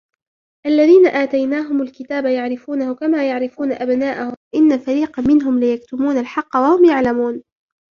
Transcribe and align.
الَّذِينَ 0.65 1.05
آتَيْنَاهُمُ 1.07 1.81
الْكِتَابَ 1.81 2.25
يَعْرِفُونَهُ 2.25 2.95
كَمَا 2.95 3.29
يَعْرِفُونَ 3.29 3.71
أَبْنَاءَهُمْ 3.71 4.33
وَإِنَّ 4.55 4.77
فَرِيقًا 4.79 5.21
مِنْهُمْ 5.23 5.59
لَيَكْتُمُونَ 5.59 6.17
الْحَقَّ 6.17 6.55
وَهُمْ 6.57 6.85
يَعْلَمُونَ 6.85 7.43